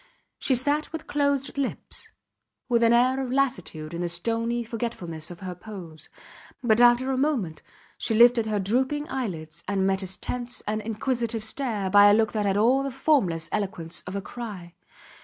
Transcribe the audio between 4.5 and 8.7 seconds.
forgetfulness of her pose, but after a moment she lifted her